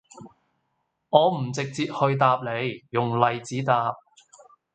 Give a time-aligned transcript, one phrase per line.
[1.11, 3.93] 我唔直接去答你,用例子答